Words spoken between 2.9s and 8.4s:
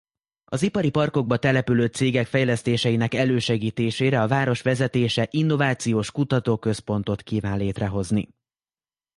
elősegítésére a város vezetése innovációs kutatóközpontot kíván létrehozni.